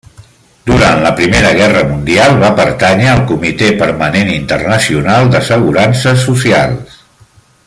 Durant 0.69 1.01
la 1.03 1.09
Primera 1.19 1.51
Guerra 1.59 1.83
Mundial 1.89 2.33
va 2.45 2.49
pertànyer 2.61 3.11
al 3.11 3.21
Comitè 3.35 3.69
Permanent 3.85 4.33
Internacional 4.39 5.33
d'Assegurances 5.37 6.29
Socials. 6.31 7.01